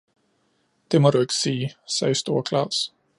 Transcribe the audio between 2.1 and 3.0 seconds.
store Claus